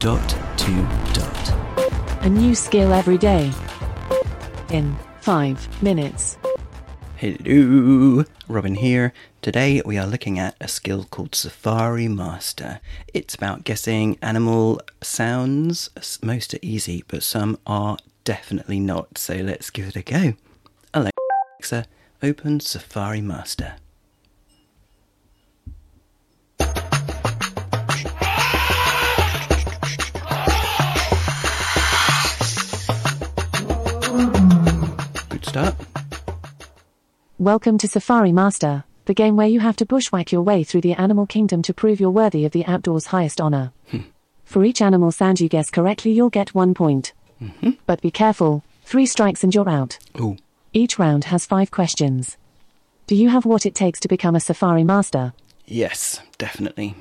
[0.00, 0.72] dot to
[1.12, 2.22] dot.
[2.22, 3.52] A new skill every day.
[4.70, 6.38] In five minutes.
[7.16, 9.12] Hello, Robin here.
[9.42, 12.80] Today we are looking at a skill called Safari Master.
[13.12, 15.90] It's about guessing animal sounds.
[16.22, 19.18] Most are easy, but some are definitely not.
[19.18, 20.32] So let's give it a go.
[20.94, 21.84] Alexa,
[22.22, 23.74] open Safari Master.
[35.50, 35.74] Start.
[37.38, 40.92] Welcome to Safari Master, the game where you have to bushwhack your way through the
[40.94, 43.72] animal kingdom to prove you're worthy of the outdoors' highest honor.
[44.44, 47.12] For each animal sound you guess correctly, you'll get one point.
[47.86, 49.98] But be careful, three strikes and you're out.
[50.16, 50.36] Oh,
[50.72, 52.36] Each round has five questions.
[53.08, 55.32] Do you have what it takes to become a Safari Master?
[55.66, 56.94] yes, definitely.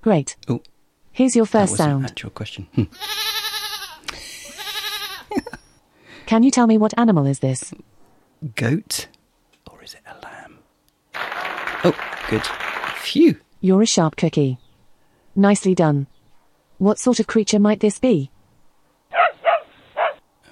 [0.00, 0.36] Great.
[0.48, 0.62] Oh,
[1.12, 2.04] Here's your that first was sound.
[2.04, 2.68] an actual question.
[2.74, 2.84] Hmm.
[6.32, 7.74] Can you tell me what animal is this?
[8.54, 9.08] Goat?
[9.70, 10.60] Or is it a lamb?
[11.84, 11.94] Oh,
[12.30, 12.40] good.
[13.02, 13.38] Phew.
[13.60, 14.56] You're a sharp cookie.
[15.36, 16.06] Nicely done.
[16.78, 18.30] What sort of creature might this be?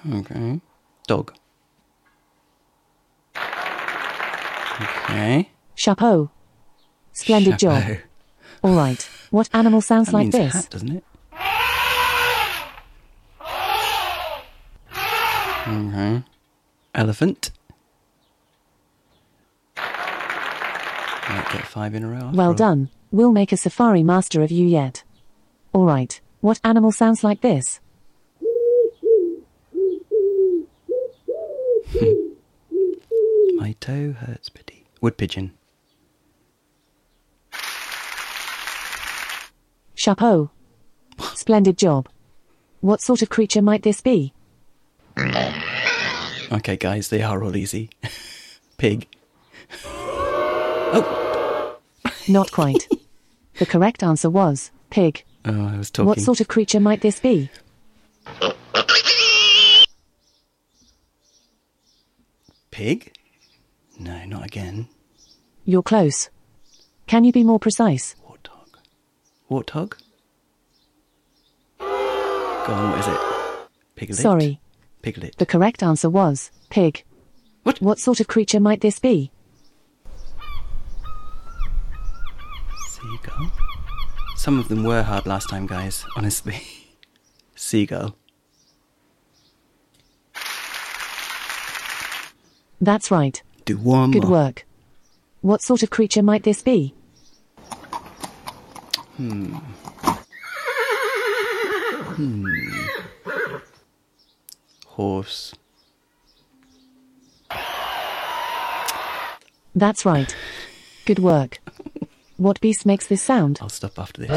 [0.07, 0.61] Okay.
[1.07, 1.33] Dog.
[4.81, 5.49] Okay.
[5.73, 6.29] Chapeau.
[7.11, 7.83] Splendid job.
[8.63, 9.09] All right.
[9.31, 10.53] What animal sounds That like means this?
[10.53, 11.03] hat, doesn't it?
[15.71, 16.23] Okay.
[16.93, 17.51] Elephant.
[19.77, 22.17] Might get five in a row.
[22.25, 22.53] after Well all.
[22.53, 22.89] done.
[23.11, 25.03] We'll make a safari master of you yet.
[25.73, 26.19] All right.
[26.41, 27.79] What animal sounds like this?
[31.97, 33.55] Hmm.
[33.57, 34.85] My toe hurts pity.
[35.01, 35.53] Wood pigeon.
[39.95, 40.49] Chapeau.
[41.35, 42.09] Splendid job.
[42.81, 44.33] What sort of creature might this be?
[45.15, 45.60] Mm.
[46.51, 47.89] Okay, guys, they are all easy.
[48.77, 49.07] Pig.
[49.85, 51.77] Oh,
[52.27, 52.87] Not quite.
[53.59, 55.23] the correct answer was pig.
[55.45, 56.07] oh, I was talking.
[56.07, 57.49] What sort of creature might this be?
[62.71, 63.13] Pig?
[63.99, 64.87] No, not again.
[65.65, 66.29] You're close.
[67.07, 68.15] Can you be more precise?
[68.27, 68.69] Warthog.
[69.49, 69.93] Warthog?
[71.79, 71.85] Go
[72.73, 73.19] on, what is it?
[73.95, 74.19] Piglet?
[74.19, 74.59] Sorry.
[75.01, 75.37] Piglet.
[75.37, 77.03] The correct answer was pig.
[77.63, 77.81] What?
[77.81, 79.31] What sort of creature might this be?
[82.87, 83.51] Seagull?
[84.35, 86.61] Some of them were hard last time, guys, honestly.
[87.55, 88.15] Seagull.
[92.79, 93.41] That's right.
[93.65, 94.31] Do one Good more.
[94.31, 94.65] work.
[95.41, 96.95] What sort of creature might this be?
[99.17, 99.53] Hmm.
[102.15, 102.45] Hmm.
[104.95, 105.53] Horse.
[109.73, 110.35] That's right.
[111.05, 111.59] Good work.
[112.35, 113.59] What beast makes this sound?
[113.61, 114.31] I'll stop after this.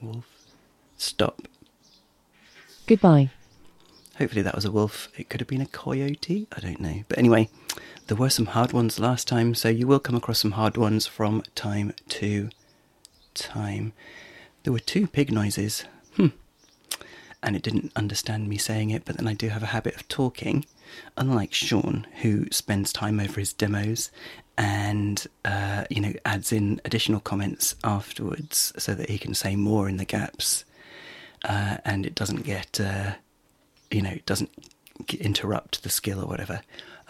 [0.00, 0.26] Wolf.
[0.96, 1.48] Stop.
[2.86, 3.30] Goodbye.
[4.18, 5.08] Hopefully that was a wolf.
[5.16, 6.46] It could have been a coyote.
[6.56, 7.02] I don't know.
[7.08, 7.48] But anyway,
[8.06, 11.08] there were some hard ones last time, so you will come across some hard ones
[11.08, 12.50] from time to
[13.34, 13.92] time.
[14.62, 15.84] There were two pig noises.
[16.16, 16.28] Hmm.
[17.42, 20.08] And it didn't understand me saying it, but then I do have a habit of
[20.08, 20.64] talking,
[21.16, 24.10] unlike Sean, who spends time over his demos
[24.56, 29.88] and, uh, you know, adds in additional comments afterwards so that he can say more
[29.88, 30.64] in the gaps.
[31.44, 33.12] Uh, and it doesn't get uh,
[33.90, 34.50] you know, doesn't
[35.18, 36.60] interrupt the skill or whatever.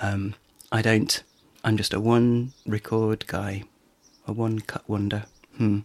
[0.01, 0.35] Um,
[0.71, 1.23] I don't.
[1.65, 3.65] I'm just a one record guy,
[4.27, 5.25] a one cut wonder.
[5.57, 5.81] Hmm.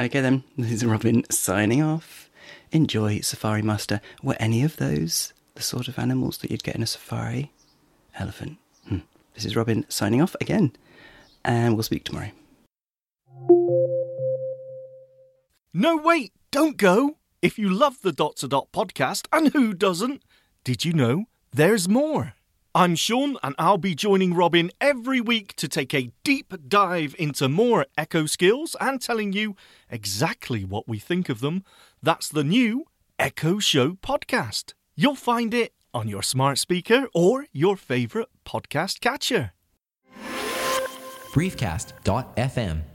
[0.00, 2.28] Okay then, this is Robin signing off.
[2.74, 4.00] Enjoy Safari Master.
[4.20, 7.52] Were any of those the sort of animals that you'd get in a safari?
[8.18, 8.58] Elephant.
[8.88, 8.98] Hmm.
[9.34, 10.72] This is Robin signing off again,
[11.44, 12.32] and we'll speak tomorrow.
[15.72, 17.18] No, wait, don't go.
[17.40, 20.24] If you love the Dot to Dot podcast, and who doesn't,
[20.64, 22.34] did you know there's more?
[22.76, 27.48] I'm Sean, and I'll be joining Robin every week to take a deep dive into
[27.48, 29.54] more Echo skills and telling you
[29.88, 31.62] exactly what we think of them.
[32.02, 32.86] That's the new
[33.16, 34.72] Echo Show podcast.
[34.96, 39.52] You'll find it on your smart speaker or your favourite podcast catcher.
[41.32, 42.93] briefcast.fm